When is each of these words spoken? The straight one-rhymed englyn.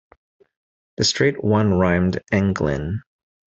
The 0.97 1.03
straight 1.03 1.43
one-rhymed 1.43 2.21
englyn. 2.33 3.01